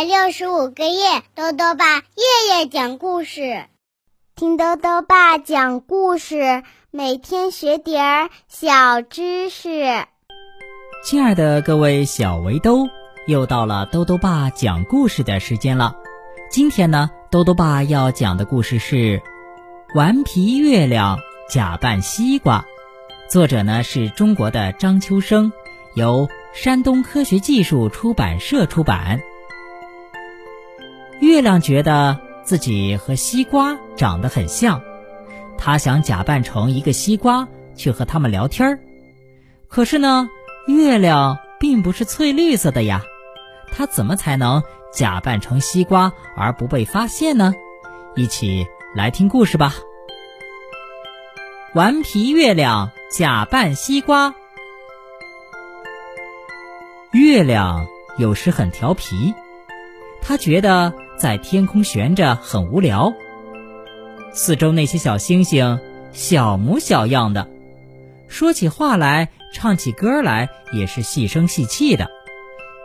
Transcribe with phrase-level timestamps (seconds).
[0.00, 3.66] 百六十五个夜，豆豆爸夜夜讲故事，
[4.34, 10.06] 听豆豆爸讲故事，每天学点儿小知识。
[11.04, 12.88] 亲爱的各位小围兜，
[13.26, 15.94] 又到了豆豆爸讲故事的时间了。
[16.50, 18.96] 今天呢，豆豆爸要讲的故事是
[19.94, 21.18] 《顽皮月亮
[21.50, 22.64] 假扮西瓜》，
[23.30, 25.52] 作者呢是中国的张秋生，
[25.92, 29.20] 由山东科学技术出版社出版。
[31.20, 34.80] 月亮觉得自己和西瓜长得很像，
[35.58, 38.78] 他想假扮成一个西瓜去和他们聊天儿。
[39.68, 40.28] 可是呢，
[40.66, 43.02] 月亮并不是翠绿色的呀，
[43.70, 44.62] 他怎么才能
[44.92, 47.54] 假扮成西瓜而不被发现呢？
[48.16, 49.74] 一起来听故事吧。
[51.74, 54.34] 顽皮月亮假扮西瓜。
[57.12, 59.34] 月亮有时很调皮，
[60.22, 60.94] 他觉得。
[61.20, 63.12] 在天空悬着很无聊，
[64.32, 65.78] 四周那些小星星
[66.12, 67.46] 小模小样的，
[68.26, 72.08] 说起话来、唱起歌来也是细声细气的，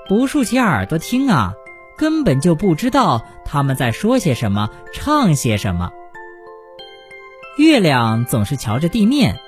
[0.10, 1.54] 不竖起耳朵听啊，
[1.98, 5.94] 根本就不知道他们在说些什么、唱些什么。
[7.58, 9.40] 月亮总是瞧着地面，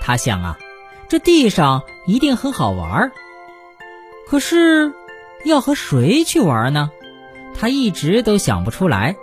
[0.00, 0.58] 他想啊，
[1.06, 3.12] 这地上一定很好玩，
[4.26, 4.94] 可是
[5.44, 6.90] 要和谁去玩呢？
[7.54, 9.16] 他一直都想不出来。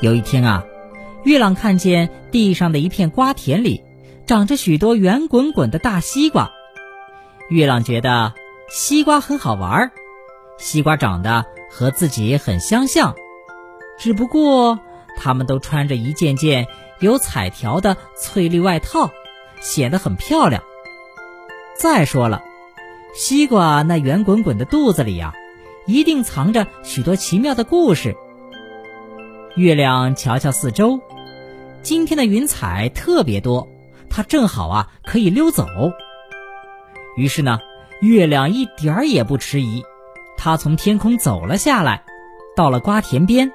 [0.00, 0.64] 有一天啊，
[1.24, 3.82] 月亮看见地上的一片瓜田里
[4.26, 6.50] 长着许多圆滚滚的大西瓜。
[7.48, 8.32] 月亮觉得
[8.68, 9.90] 西瓜很好玩儿，
[10.58, 13.14] 西瓜长得和自己很相像，
[13.98, 14.78] 只不过
[15.16, 16.66] 它们都穿着一件件
[17.00, 19.10] 有彩条的翠绿外套，
[19.60, 20.62] 显得很漂亮。
[21.76, 22.42] 再说了，
[23.14, 25.34] 西瓜那圆滚滚的肚子里呀。
[25.86, 28.16] 一定藏着许多奇妙的故事。
[29.56, 31.00] 月亮瞧瞧四周，
[31.82, 33.68] 今天的云彩特别多，
[34.08, 35.66] 它正好啊可以溜走。
[37.16, 37.60] 于是呢，
[38.00, 39.84] 月亮一点儿也不迟疑，
[40.36, 42.04] 它从天空走了下来，
[42.56, 43.52] 到了瓜田边。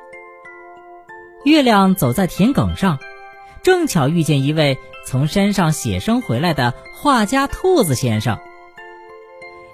[1.43, 2.99] 月亮走在田埂上，
[3.63, 8.37] 正巧遇见一位从山上写生回来的画家兔子先生。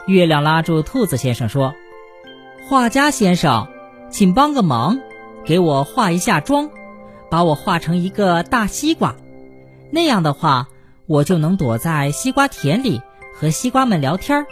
[0.08, 1.76] 月亮拉住兔子先生说。
[2.68, 3.68] 画家先生，
[4.10, 5.00] 请帮个忙，
[5.46, 6.72] 给我画一下妆，
[7.30, 9.16] 把我画成一个大西瓜，
[9.92, 10.68] 那样的话，
[11.06, 13.04] 我就能躲在西瓜田里
[13.36, 14.48] 和西瓜们聊天，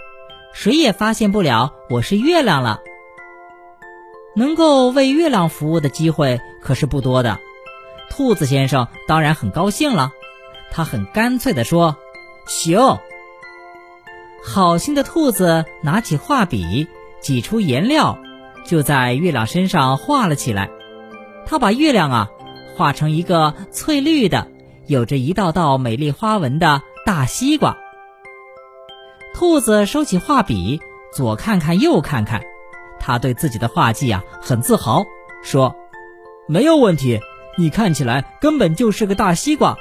[0.53, 2.81] 谁也发现不了我是月亮了。
[4.35, 7.39] 能够为月亮服务的机会可是不多的，
[8.11, 10.11] 兔子先生当然很高兴了，
[10.69, 11.97] 他很干脆地说
[12.45, 12.99] ：“行。”
[14.45, 16.87] 好心的兔子拿起画笔。
[17.23, 18.19] 挤出颜料，
[18.65, 20.69] 就在月亮身上画了起来。
[21.45, 22.29] 他把月亮啊
[22.75, 24.47] 画成一个翠绿的、
[24.87, 27.77] 有着一道道美丽花纹的大西瓜。
[29.33, 30.81] 兔子收起画笔，
[31.13, 32.43] 左看看右看看，
[32.99, 35.03] 他对自己的画技啊很自豪，
[35.43, 35.75] 说
[36.47, 37.19] ：“没有问题，
[37.57, 39.77] 你看起来根本就是个大西瓜。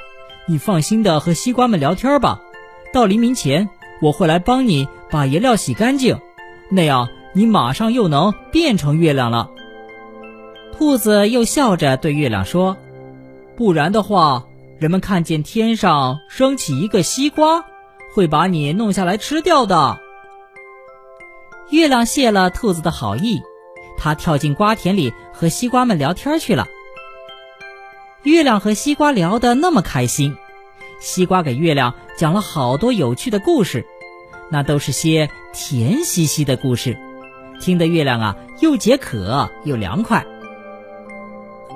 [0.47, 2.41] 你放心的和西瓜们聊天吧。
[2.93, 3.69] 到黎明前，
[4.01, 6.19] 我会来帮你把颜料洗干净，
[6.69, 9.49] 那样。”你马上又能变成月亮了。
[10.77, 12.77] 兔子又笑着对月亮说
[13.57, 14.45] ：“不然的话，
[14.79, 17.63] 人们看见天上升起一个西瓜，
[18.13, 19.99] 会把你弄下来吃掉的。”
[21.69, 23.41] 月亮谢了兔子的好意，
[23.97, 26.67] 它跳进瓜田里和西瓜们聊天去了。
[28.23, 30.35] 月亮和西瓜聊得那么开心，
[30.99, 33.85] 西瓜给月亮讲了好多有趣的故事，
[34.51, 36.97] 那都是些甜兮兮的故事。
[37.63, 40.25] 听得月亮啊，又解渴又凉快。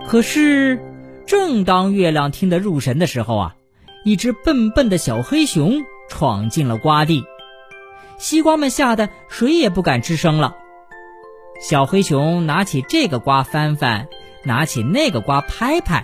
[0.05, 0.81] 可是，
[1.25, 3.55] 正当月亮听得入神的时候啊，
[4.03, 7.23] 一只笨笨的小黑熊闯进了瓜地，
[8.17, 10.57] 西瓜们吓得谁也不敢吱声了。
[11.61, 14.09] 小黑熊拿起这个瓜翻翻，
[14.43, 16.03] 拿起那个瓜拍拍，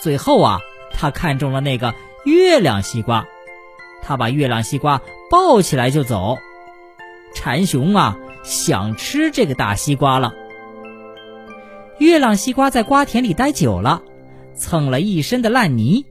[0.00, 0.58] 最后啊，
[0.92, 1.94] 他看中了那个
[2.24, 3.26] 月亮西瓜，
[4.02, 5.00] 他把月亮西瓜
[5.30, 6.38] 抱起来就走。
[7.32, 8.16] 馋熊啊！
[8.44, 10.32] 想吃这个大西瓜了。
[11.98, 14.02] 月亮西瓜在瓜田里待久了，
[14.54, 16.04] 蹭了一身的烂泥。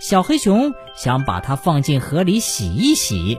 [0.00, 3.38] 小黑熊想把它放进河里洗一洗。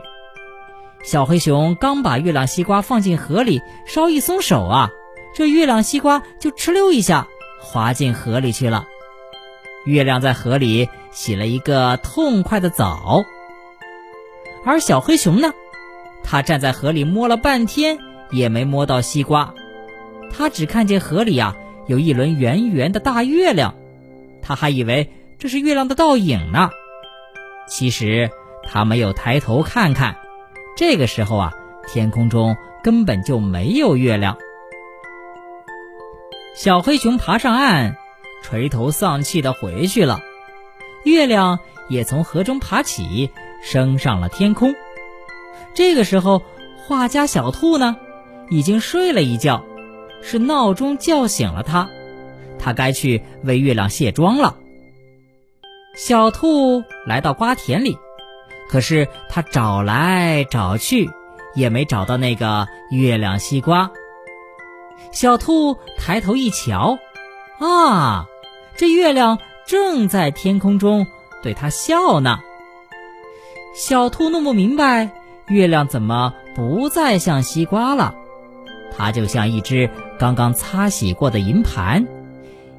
[1.03, 4.89] 小黑熊刚把月亮西瓜放进河里，稍一松手啊，
[5.35, 7.27] 这月亮西瓜就哧溜一下
[7.62, 8.88] 滑进河里去了。
[9.85, 13.23] 月亮在河里洗了一个痛快的澡，
[14.65, 15.53] 而小黑熊呢，
[16.23, 18.00] 它站在河里摸了半天。
[18.31, 19.53] 也没摸到西瓜，
[20.31, 21.56] 他只看见河里啊
[21.88, 23.75] 有一轮圆圆的大月亮，
[24.41, 26.69] 他还以为这是月亮的倒影呢。
[27.68, 28.29] 其实
[28.63, 30.18] 他没有抬头看看，
[30.75, 31.53] 这个时候啊，
[31.88, 34.38] 天空中根本就没有月亮。
[36.56, 37.95] 小黑熊爬上岸，
[38.41, 40.19] 垂头丧气的回去了。
[41.03, 43.30] 月亮也从河中爬起，
[43.62, 44.73] 升上了天空。
[45.73, 46.41] 这个时候，
[46.77, 47.95] 画家小兔呢，
[48.49, 49.63] 已经睡了一觉，
[50.21, 51.89] 是闹钟叫醒了他，
[52.57, 54.55] 他该去为月亮卸妆了。
[55.95, 57.97] 小兔来到瓜田里，
[58.69, 61.09] 可是他找来找去，
[61.55, 63.91] 也没找到那个月亮西瓜。
[65.11, 66.97] 小兔抬头一瞧，
[67.59, 68.27] 啊，
[68.75, 71.07] 这月亮正在天空中
[71.41, 72.39] 对他笑呢。
[73.75, 75.09] 小兔弄不明白，
[75.47, 78.15] 月亮怎么不再像西瓜了？
[78.97, 82.07] 它就像一只刚刚擦洗过的银盘，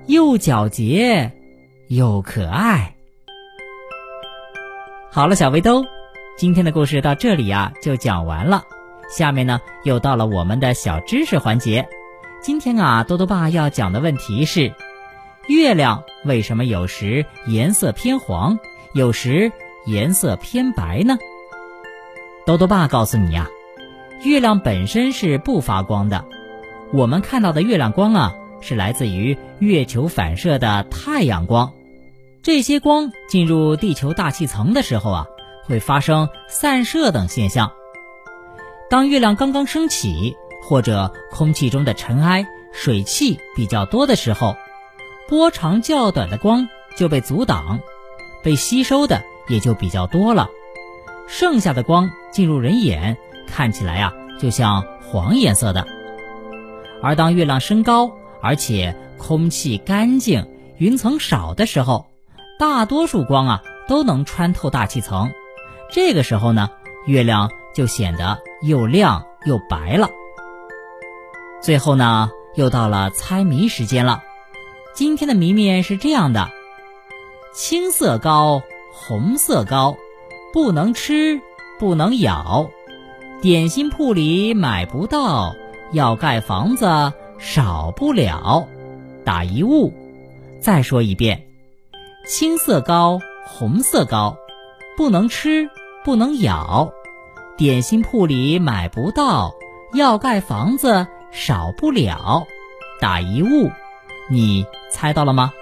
[0.07, 1.31] 又皎洁
[1.87, 2.97] 又可爱。
[5.11, 5.85] 好了，小围兜，
[6.37, 8.65] 今天的故事到这里呀就讲完了。
[9.09, 11.89] 下面呢又到了我们的小知识环节。
[12.43, 14.73] 今天啊，多多爸要讲的问题是：
[15.49, 18.59] 月亮为什么有时颜色偏黄，
[18.93, 19.51] 有时
[19.87, 21.17] 颜色偏白呢？
[22.45, 23.49] 多多爸告诉你呀，
[24.25, 26.25] 月亮本身是不发光的。
[26.93, 31.73] 我们看到的月亮光啊，是来自于月球反射的太阳光。
[32.43, 35.27] 这些光进入地球大气层的时候啊，
[35.67, 37.73] 会发生散射等现象。
[38.91, 44.57] 当月亮刚刚升起，或者空气中的尘埃、水汽比较多的时候，
[45.29, 47.81] 波长较短的光就被阻挡，
[48.43, 50.49] 被吸收的也就比较多了。
[51.27, 53.19] 剩下的光进入人眼，
[53.53, 55.87] 看起来啊就像黄颜色的。
[57.03, 58.13] 而当月亮升高，
[58.43, 60.47] 而且空气干净、
[60.77, 62.07] 云层少的时候，
[62.59, 65.31] 大多数光啊都能穿透大气层，
[65.91, 66.71] 这个时候呢，
[67.07, 70.11] 月亮就显得又亮又白了。
[71.61, 74.23] 最后呢，又到了猜谜时间了。
[74.95, 76.49] 今天的谜面是这样的：
[77.55, 78.63] 青色高，
[78.93, 79.97] 红色高，
[80.53, 81.41] 不能吃，
[81.79, 82.71] 不能咬，
[83.41, 85.55] 点心铺里买不到，
[85.93, 88.67] 要盖房子少不了。
[89.25, 89.93] 打一物。
[90.61, 91.47] 再说一遍。
[92.27, 94.37] 青色糕，红色糕，
[94.97, 95.71] 不能吃，
[96.05, 96.91] 不能咬，
[97.57, 99.55] 点心铺里买不到，
[99.95, 102.45] 要盖房子少不了。
[103.01, 103.71] 打一物，
[104.29, 105.53] 你猜到了吗？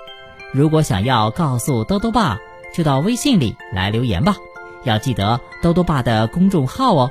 [0.50, 2.40] 如果想要告诉兜兜爸，
[2.72, 4.36] 就到微信里来留言吧。
[4.82, 7.10] 要记得兜兜爸的公众号哦，